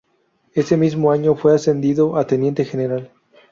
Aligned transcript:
Ese 0.55 0.77
mismo 0.77 1.11
año 1.11 1.35
fue 1.35 1.53
ascendido 1.53 2.17
a 2.17 2.25
teniente 2.25 2.65
general. 2.65 3.11